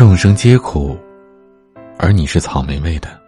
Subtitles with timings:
[0.00, 0.98] 众生皆苦，
[1.98, 3.20] 而你是草莓味的。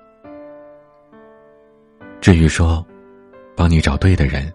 [2.19, 2.83] 至于说，
[3.55, 4.51] 帮你找对的人，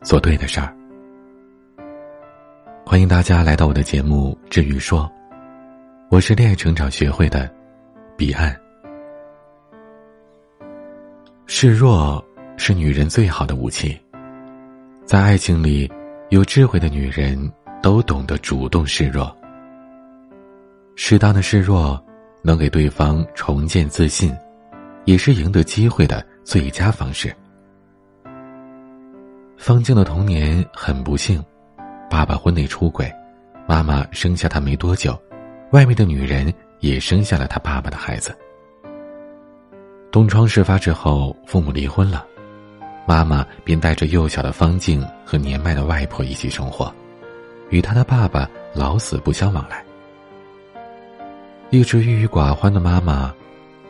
[0.00, 0.74] 做对的事儿。
[2.86, 5.02] 欢迎大家来到我的节目《至于说》，
[6.08, 7.54] 我是恋爱成长学会的
[8.16, 8.58] 彼岸。
[11.44, 12.24] 示弱
[12.56, 13.94] 是女人最好的武器，
[15.04, 15.86] 在爱情里，
[16.30, 17.38] 有智慧的女人
[17.82, 19.36] 都懂得主动示弱。
[20.94, 22.02] 适当的示弱，
[22.42, 24.36] 能给对方重建自信，
[25.04, 27.34] 也是赢得机会的最佳方式。
[29.56, 31.42] 方静的童年很不幸，
[32.10, 33.10] 爸爸婚内出轨，
[33.66, 35.20] 妈妈生下他没多久，
[35.72, 38.36] 外面的女人也生下了他爸爸的孩子。
[40.10, 42.26] 东窗事发之后，父母离婚了，
[43.06, 46.92] 妈妈便带着幼小的方静和年迈的外婆一起生活，
[47.68, 49.84] 与他的爸爸老死不相往来。
[51.70, 53.32] 一直郁郁寡欢的妈妈，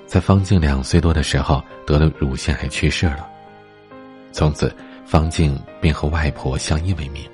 [0.07, 3.27] 在方静两岁多的时候得了乳腺癌去世了。
[4.33, 4.71] 从此，
[5.07, 7.25] 方静便和外婆相依为命。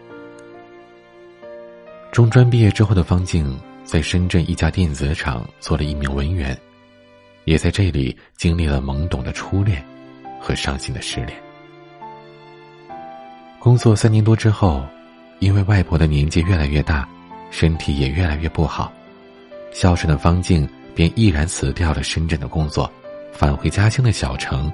[2.13, 6.57] 中专毕业之后的方静，在深圳一家电子厂做了一名文员，
[7.45, 9.85] 也在这里经历了懵懂的初恋
[10.41, 11.37] 和伤心的失恋。
[13.59, 14.87] 工作三年多之后，
[15.41, 17.07] 因为外婆的年纪越来越大，
[17.51, 18.93] 身体也越来越不好。
[19.73, 22.91] 孝顺的方静便毅然辞掉了深圳的工作，
[23.33, 24.73] 返回家乡的小城，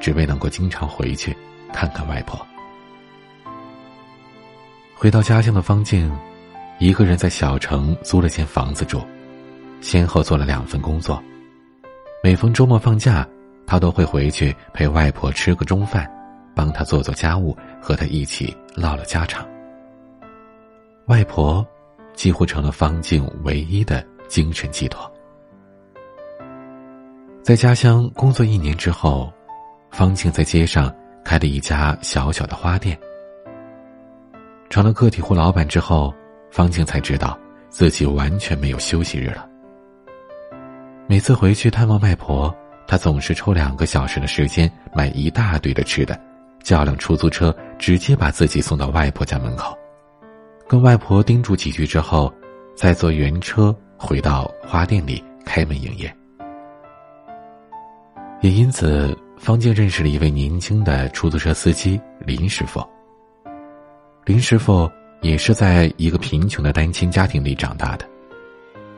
[0.00, 1.34] 只为能够经常回去
[1.72, 2.46] 看看外婆。
[4.94, 6.10] 回到家乡的方静，
[6.78, 9.02] 一个人在小城租了间房子住，
[9.80, 11.22] 先后做了两份工作。
[12.22, 13.26] 每逢周末放假，
[13.66, 16.10] 他都会回去陪外婆吃个中饭，
[16.54, 19.46] 帮她做做家务，和她一起唠了家常。
[21.06, 21.66] 外婆
[22.14, 24.06] 几乎成了方静唯一的。
[24.28, 25.10] 精神寄托。
[27.42, 29.32] 在家乡工作一年之后，
[29.90, 32.98] 方静在街上开了一家小小的花店。
[34.70, 36.12] 成了个体户老板之后，
[36.50, 39.48] 方静才知道自己完全没有休息日了。
[41.06, 42.52] 每次回去探望外婆，
[42.86, 46.18] 他总是抽两个小时的时间买一大堆的吃的，
[46.62, 49.76] 叫辆出租车直接把自己送到外婆家门口，
[50.66, 52.32] 跟外婆叮嘱几句之后，
[52.74, 53.76] 再坐原车。
[54.04, 56.14] 回到花店里开门营业，
[58.42, 62.86] 也因此，方静认识了一位年轻的出租车司机林师傅。
[64.26, 64.90] 林师傅
[65.22, 68.06] 也是在一个贫穷的单亲家庭里长大的，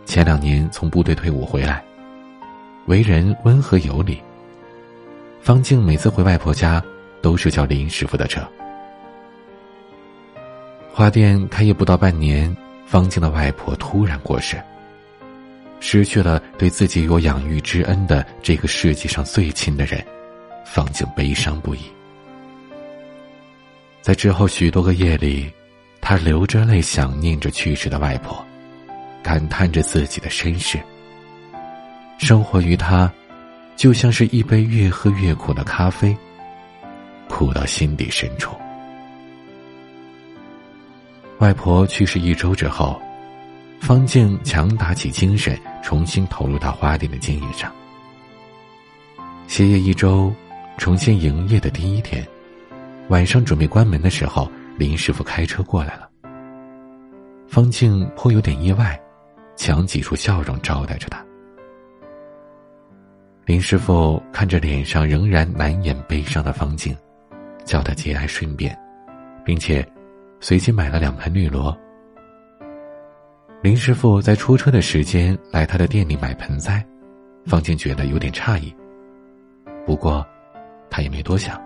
[0.04, 1.84] 前两年从部队退伍回来，
[2.86, 4.20] 为人温和有礼。
[5.40, 6.82] 方静每次回外婆家，
[7.22, 8.40] 都是叫林师傅的车。
[10.92, 12.54] 花店开业不到半年，
[12.86, 14.60] 方静的外婆突然过世。
[15.78, 20.04] 失去了对自己有养育之恩的这个世界上最亲的人，
[20.64, 21.80] 方静悲伤不已。
[24.02, 25.52] 在之后许多个夜里，
[26.00, 28.44] 他流着泪想念着去世的外婆，
[29.22, 30.78] 感叹着自己的身世。
[32.18, 33.12] 生活于他，
[33.76, 36.16] 就像是一杯越喝越苦的咖啡，
[37.28, 38.56] 苦到心底深处。
[41.38, 43.00] 外婆去世一周之后。
[43.80, 47.72] 方静强打起精神，重新投入到花店的经营上。
[49.46, 50.32] 歇业一周，
[50.76, 52.26] 重新营业的第一天，
[53.08, 56.08] 晚上准备关门的时候，林师傅开车过来了。
[57.46, 59.00] 方静颇有点意外，
[59.54, 61.24] 强挤出笑容招待着他。
[63.44, 66.96] 林师傅看着脸上仍然难掩悲伤的方静，
[67.64, 68.76] 叫他节哀顺变，
[69.44, 69.86] 并且
[70.40, 71.76] 随即买了两盆绿萝。
[73.66, 76.86] 林师傅在出车的时间来他的店里买盆栽，
[77.46, 78.72] 方静觉得有点诧异。
[79.84, 80.24] 不过，
[80.88, 81.60] 他也没多想。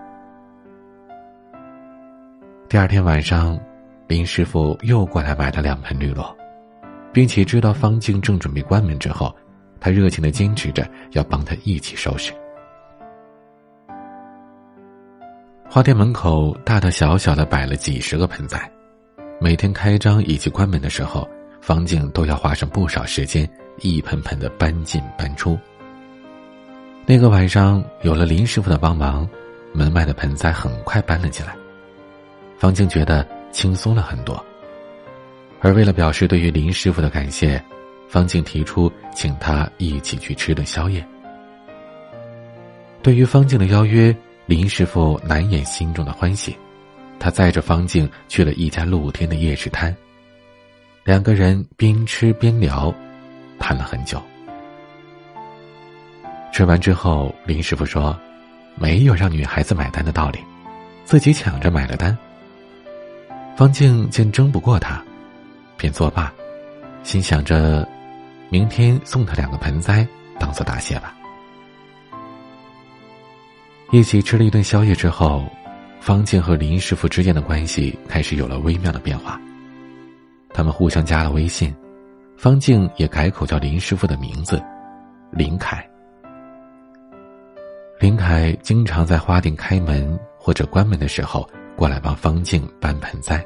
[2.71, 3.61] 第二天晚上，
[4.08, 6.35] 林师傅又过来买了两盆绿萝，
[7.12, 9.37] 并且知道方静正准备关门之后，
[9.79, 12.32] 他热情的坚持着要帮他一起收拾。
[15.69, 18.73] 花店门口大大小小的摆了几十个盆栽，
[19.38, 21.29] 每天开张以及关门的时候。
[21.61, 23.49] 方静都要花上不少时间，
[23.79, 25.59] 一盆盆的搬进搬出。
[27.07, 29.29] 那个晚上有了林师傅的帮忙，
[29.73, 31.57] 门外的盆栽很快搬了起来。
[32.59, 34.45] 方静觉得轻松了很多。
[35.61, 37.62] 而为了表示对于林师傅的感谢，
[38.09, 41.05] 方静提出请他一起去吃顿宵夜。
[43.03, 44.15] 对于方静的邀约，
[44.47, 46.57] 林师傅难掩心中的欢喜，
[47.19, 49.95] 他载着方静去了一家露天的夜市摊。
[51.02, 52.94] 两个人边吃边聊，
[53.58, 54.23] 谈了很久。
[56.52, 58.19] 吃完之后，林师傅说
[58.76, 60.38] ：“没有让女孩子买单的道理，
[61.05, 62.17] 自己抢着买了单。”
[63.56, 65.02] 方静见争不过他，
[65.79, 66.31] 便作罢，
[67.02, 67.88] 心想着，
[68.50, 70.06] 明天送他两个盆栽
[70.38, 71.14] 当做答谢吧。
[73.91, 75.47] 一起吃了一顿宵夜之后，
[75.99, 79.41] 方静和林师傅之间的关系开始有了微妙的变化。
[80.52, 81.75] 他们互相加了微信，
[82.37, 84.62] 方静也改口叫林师傅的名字，
[85.31, 85.87] 林凯。
[87.99, 93.44] 林凯经常在花店开门或者关门的时候过来帮方静搬盆栽，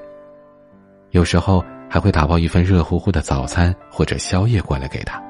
[1.10, 5.20] 有时候还会打包一份热乎乎的早餐或者宵夜过来给他。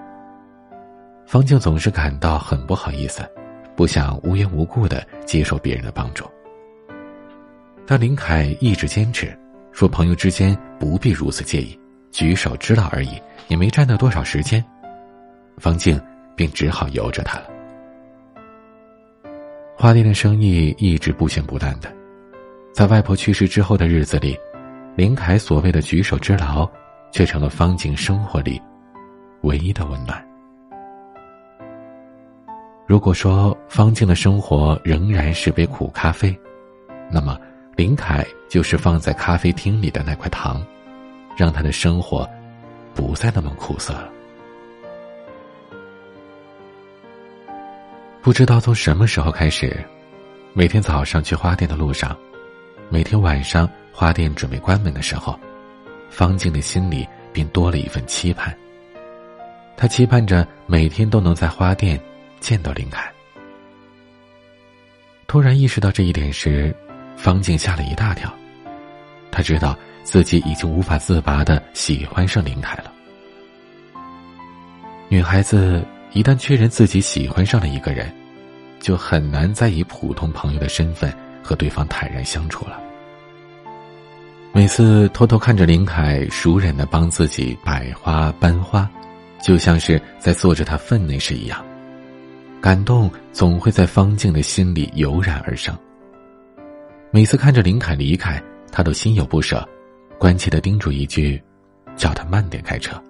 [1.27, 3.23] 方静总是感到很不好意思，
[3.75, 6.25] 不想无缘无故的接受别人的帮助，
[7.87, 9.37] 但林凯一直坚持，
[9.75, 11.77] 说朋友之间不必如此介意，
[12.13, 14.65] 举手之劳而已，也没占到多少时间，
[15.59, 16.01] 方静
[16.37, 17.51] 便只好由着他了。
[19.77, 21.93] 花店的生意一直不咸不淡的，
[22.73, 24.39] 在外婆去世之后的日子里，
[24.95, 26.71] 林凯所谓的举手之劳，
[27.11, 28.63] 却成了方静生活里
[29.41, 30.25] 唯一的温暖。
[32.87, 36.33] 如果说方静的生活仍然是杯苦咖啡，
[37.11, 37.37] 那么
[37.77, 40.65] 林凯就是放在咖啡厅里的那块糖，
[41.37, 42.29] 让他的生活
[42.95, 44.09] 不再那么苦涩了。
[48.23, 49.85] 不知道从什么时候开始，
[50.53, 52.17] 每天早上去花店的路上，
[52.89, 55.39] 每天晚上花店准备关门的时候，
[56.09, 58.57] 方静的心里便多了一份期盼。
[59.77, 62.01] 他期盼着每天都能在花店
[62.39, 63.13] 见到林凯。
[65.27, 66.75] 突然意识到这一点时，
[67.17, 68.33] 方静吓了一大跳。
[69.31, 72.93] 他知道自己已经无法自拔的喜欢上林凯了。
[75.09, 75.85] 女孩子。
[76.15, 78.09] 一旦确认自己喜欢上了一个人，
[78.79, 81.13] 就很难再以普通朋友的身份
[81.43, 82.79] 和对方坦然相处了。
[84.53, 88.89] 每次偷偷看着林凯熟稔的帮自己摆花搬花，
[89.43, 91.67] 就像是在做着他分内事一样，
[92.61, 95.77] 感动总会在方静的心里油然而生。
[97.15, 99.65] 每次看着林凯离开，他都心有不舍，
[100.19, 101.41] 关切的叮嘱一句
[101.95, 103.01] ：“叫他慢点开车。”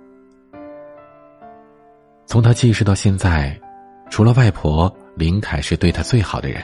[2.28, 3.58] 从他记事到现在，
[4.10, 6.62] 除了外婆，林凯是对他最好的人。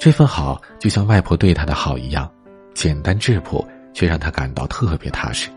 [0.00, 2.28] 这份好就像外婆对他的好一样，
[2.74, 3.64] 简单质朴，
[3.94, 5.48] 却让他感到特别踏实。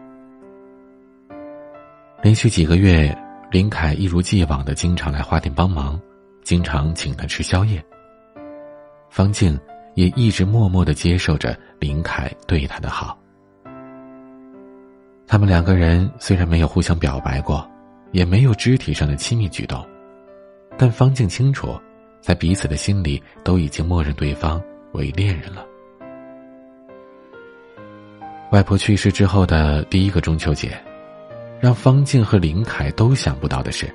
[2.22, 3.12] 连续几个月，
[3.50, 6.00] 林凯一如既往的经常来花店帮忙，
[6.44, 7.84] 经常请他吃宵夜。
[9.10, 9.60] 方静
[10.00, 13.18] 也一直默默的接受着林凯对他的好。
[15.28, 17.68] 他们两个人虽然没有互相表白过。
[18.12, 19.86] 也没有肢体上的亲密举动，
[20.80, 21.80] 但方静清楚，
[22.20, 24.60] 在彼此的心里都已经默认对方
[24.94, 25.64] 为恋人了。
[28.52, 30.76] 外婆去世之后的第一个中秋节，
[31.60, 33.88] 让方静和林凯都想不到的是，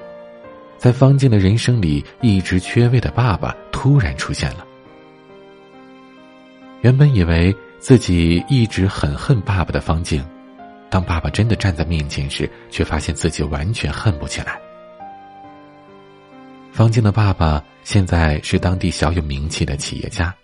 [0.78, 4.64] 在方静的人生里一直缺位的爸爸突然出现了。
[6.84, 10.22] 原本以为自己一直很恨爸爸的方静。
[10.91, 14.60] 当爸爸真的站在面前时，却发现自己完全恨不起来。
[16.72, 20.34] 方静的爸爸现在是当地小有名气的企业家，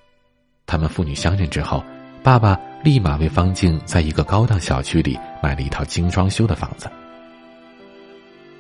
[0.65, 1.85] 他们父女相认之后，
[2.23, 6.91] 爸爸立马为方静在一个高档小区里买了一套精装修的房子。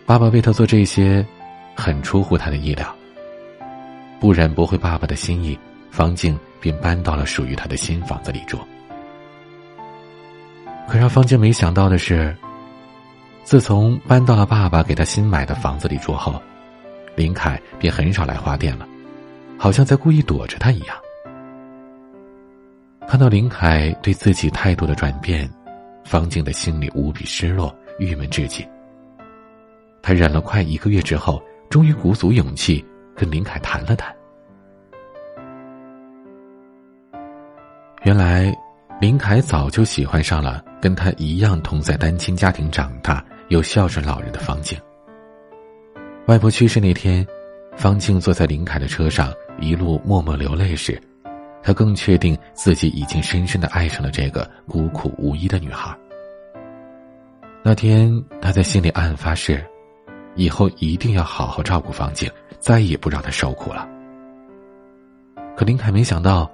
[0.05, 1.27] 爸爸为他做这些，
[1.75, 2.95] 很出乎他的意料。
[4.21, 5.59] 不忍不会爸爸的心意，
[5.91, 8.59] 方静便搬到了属于他的新房子里住。
[10.89, 12.37] 可让方静没想到的是，
[13.45, 16.41] 自从搬到了爸爸给他新买的房子里住后，
[17.15, 18.89] 林凯便很少来花店了，
[19.59, 20.97] 好像在故意躲着他一样。
[23.07, 25.49] 看到林凯对自己态度的转变，
[26.05, 28.67] 方静的心里无比失落、郁闷至极。
[30.03, 34.15] 他忍了快一个月之后，终于鼓足勇气跟林凯谈了谈。
[38.03, 38.55] 原来。
[39.01, 44.79] 林凯早就喜欢上了跟他一样同在单亲家庭长大又孝顺老人的方静。
[46.27, 47.27] 外婆去世那天，
[47.79, 51.01] 方静坐在林凯的车上，一路默默流泪时，
[51.63, 55.97] 他更确定自己已经深深的爱上了这个孤苦无依的女孩。
[57.63, 59.65] 那天，他在心里暗暗发誓，
[60.35, 63.89] 以后一定要好好照顾方静，再也不让她受苦了。
[65.57, 66.51] 可林凯没想到，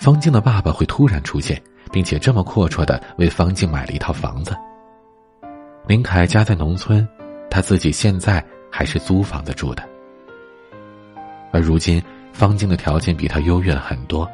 [0.00, 1.62] 方静的爸爸会突然出现。
[1.92, 4.56] 并且这么阔绰的为方静买了一套房子。
[5.86, 7.06] 林凯家在农村，
[7.50, 9.82] 他自己现在还是租房子住的。
[11.52, 12.00] 而如今，
[12.32, 14.28] 方静的条件比他优越了很多，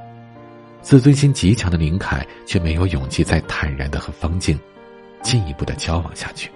[0.82, 4.58] 自尊心极强的林凯却没有勇气再坦然的和方静
[5.22, 6.50] 进一步的交往下去。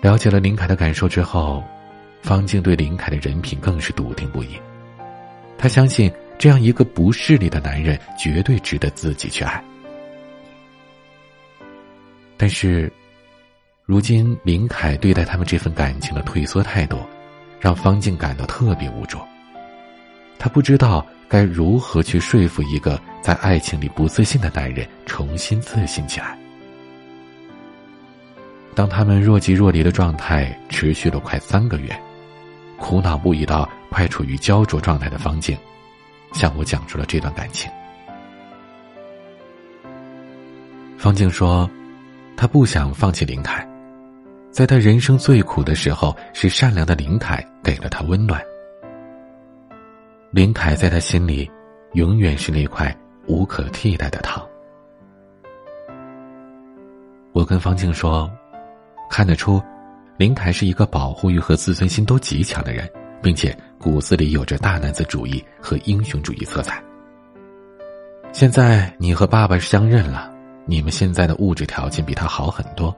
[0.00, 1.62] 了解了林凯的感受之后，
[2.22, 4.58] 方静对林凯的人品更是笃定不已。
[5.58, 9.62] 她相信，这样一个不势利的男人绝对值得自己去爱。
[12.36, 12.90] 但是，
[13.84, 17.00] 如今林凯对待他们这份感情的退缩态度，
[17.58, 19.18] 让方静感到特别无助。
[20.38, 26.38] 她不知道该如何去说服一个在爱情里不自信的男人重新自信起来。
[28.76, 32.00] 当他们若即若离的状态持续了快三个月，
[32.78, 35.56] 苦恼不已到快处于焦灼状态的方静，
[36.32, 37.70] 向我讲述了这段感情。
[40.96, 41.68] 方静说，
[42.36, 43.66] 她不想放弃林凯，
[44.50, 48.42] 在她人生最苦的时候，是善良的林凯给了她温暖。
[50.30, 51.50] 林凯在她心里，
[51.92, 52.94] 永远是那块
[53.26, 54.46] 无可替代的糖。
[57.32, 58.30] 我跟方静说。
[59.10, 59.58] 看得出，
[60.18, 62.86] 林凯是一个保护欲和自尊心都极强的人，
[63.22, 66.82] 并且骨子里有着大男子主义和英雄主义色彩。
[68.32, 70.32] 现在你和爸爸相认了，
[70.66, 72.94] 你们现在的物质条件比他好很多，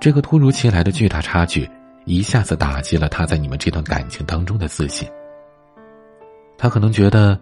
[0.00, 1.68] 这个突如其来的巨大差距，
[2.04, 5.08] 一下子打击了他在你们这段感情当中的自信。
[6.58, 7.38] 他可能觉得，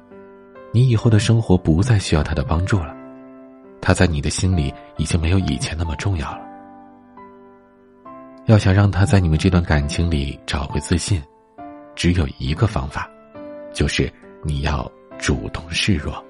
[0.73, 2.95] 你以后的生活不再需要他的帮助了，
[3.81, 6.41] 他在你的心里已经没有以前那么重要了。
[8.47, 11.23] 要想让他在你们这段感情里找回自信，
[11.94, 13.08] 只有一个方法，
[13.72, 16.22] 就是你要主动示弱。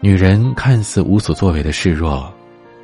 [0.00, 2.32] 女人看似无所作为的示弱，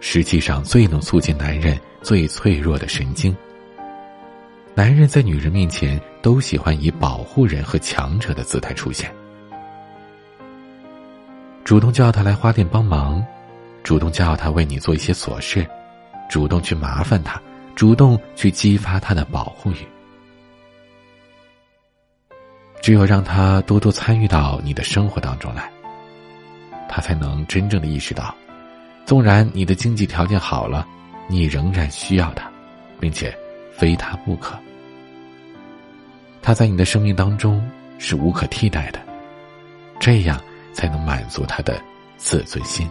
[0.01, 3.37] 实际上最能促进男人最脆弱的神经。
[4.75, 9.13] 男人在女人面前都喜欢以保护人和强者的姿态出现，
[11.65, 13.23] 主动叫他来花店帮忙，
[13.83, 15.67] 主动叫他为你做一些琐事。
[16.31, 17.43] 主动去麻烦他，
[17.75, 19.77] 主动去激发他的保护欲。
[22.83, 25.71] 只有让他多多参与到你的生活当中来，
[26.89, 28.35] 他才能真正的意识到，
[29.05, 30.87] 纵然你的经济条件好了，
[31.29, 32.51] 你仍然需要他，
[32.99, 33.37] 并且
[33.71, 34.59] 非他不可。
[36.41, 37.63] 他在你的生命当中
[37.99, 38.99] 是无可替代的，
[40.01, 40.41] 这样
[40.73, 41.79] 才能满足他的
[42.17, 42.89] 自尊心。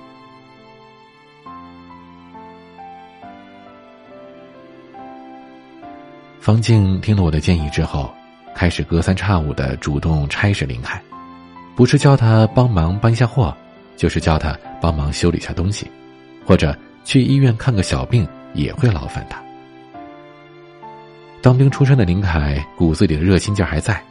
[6.40, 8.10] 方静听了我的建议之后，
[8.56, 11.02] 开始隔三差五的主动差使林凯，
[11.76, 13.56] 不是叫他帮忙搬下货，
[13.98, 15.86] 就是叫他帮忙修理下东西，
[16.46, 19.38] 或者去医院看个小病也会劳烦他。
[21.42, 24.02] 当兵出身的林凯骨子里的热心劲儿还在，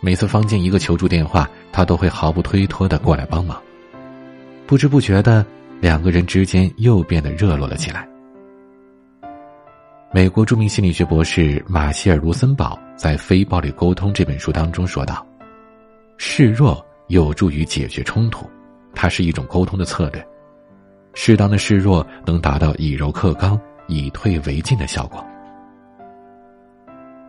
[0.00, 3.60] 每次方静一个求助电话，他都会毫不推脱的过来帮忙。
[4.66, 5.44] 不知不觉的，
[5.80, 8.06] 两个人之间又变得热络了起来。
[10.12, 15.26] 美国著名心理学博士马歇尔·卢森堡在《非暴力沟通》这本书当中说道
[16.16, 18.48] ：“示弱有助于解决冲突，
[18.94, 20.26] 它是一种沟通的策略。
[21.12, 25.24] 适当的示弱能达到以柔克刚、以退为进的效果。”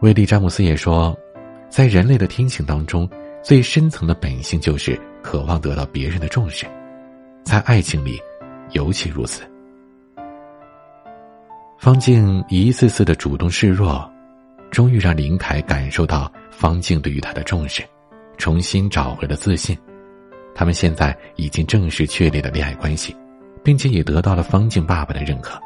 [0.02, 1.18] 威利·詹姆斯也说
[1.70, 3.10] ：“在人类的天性当中，
[3.44, 6.68] 最深层的本性就是渴望得到别人的重视，
[7.44, 8.20] 在爱情里
[8.74, 9.42] 尤其如此。”
[11.78, 14.12] 方静一次次的主动示弱，
[14.72, 17.84] 终于让林凯感受到方静对于他的重视，
[18.38, 19.78] 重新找回了自信。
[20.56, 23.16] 他们现在已经正式确立了恋爱关系，
[23.64, 25.60] 并且也得到了方静爸爸的认可。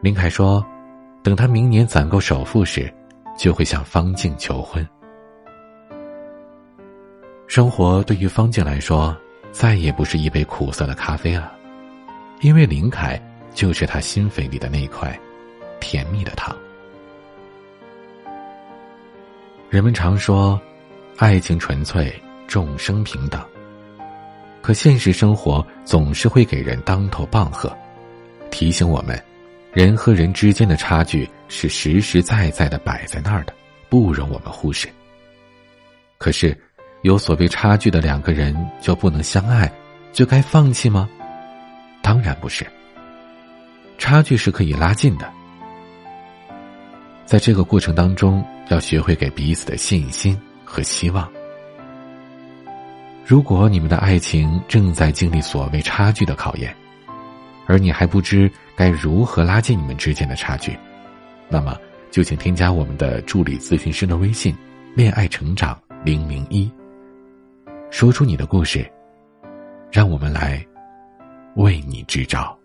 [0.00, 0.64] 林凯说
[1.22, 2.90] ：“等他明年攒够首付时，
[3.36, 4.86] 就会向方静求婚。”
[7.46, 9.14] 生活对于方静来说，
[9.52, 11.52] 再也不是一杯苦涩的咖啡了，
[12.40, 13.20] 因为林凯。
[13.56, 15.18] 就是他心扉里的那块
[15.80, 16.54] 甜蜜的糖。
[19.70, 20.60] 人们常说，
[21.16, 22.14] 爱情纯粹，
[22.46, 23.42] 众生平等。
[24.60, 27.74] 可现实生活总是会给人当头棒喝，
[28.50, 29.20] 提醒我们，
[29.72, 33.54] 人和人之间的差距是实实在在的摆在那儿的，
[33.88, 34.86] 不容我们忽视。
[36.18, 36.54] 可是，
[37.02, 39.72] 有所谓差距的两个人就不能相爱，
[40.12, 41.08] 就该放弃吗？
[42.02, 42.66] 当然不是。
[43.98, 45.30] 差距是可以拉近的，
[47.24, 51.28] 在这个过程当中，要学会给彼此的信心和希望。
[53.24, 56.74] 如果你们的爱情正在经历所谓差距的考验，
[57.66, 60.78] 而你还不知该如何拉近你们之间的差距，
[61.48, 61.76] 那么
[62.10, 64.54] 就请添加我们的助理咨询师的微信
[64.94, 66.70] “恋爱成长零零一”，
[67.90, 68.88] 说出你的故事，
[69.90, 70.64] 让我们来
[71.56, 72.56] 为你支招。